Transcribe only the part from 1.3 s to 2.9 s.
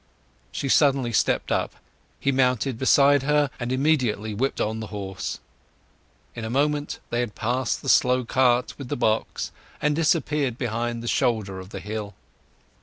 up; he mounted